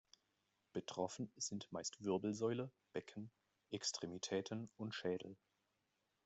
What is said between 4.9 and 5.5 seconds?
Schädel.